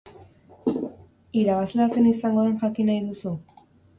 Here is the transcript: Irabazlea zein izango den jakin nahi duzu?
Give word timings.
Irabazlea 1.41 1.87
zein 1.97 2.09
izango 2.13 2.45
den 2.47 2.57
jakin 2.65 2.91
nahi 2.93 3.03
duzu? 3.13 3.37